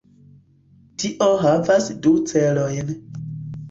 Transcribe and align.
Tio 1.03 1.29
havas 1.45 1.93
du 2.09 2.19
celojn. 2.35 2.95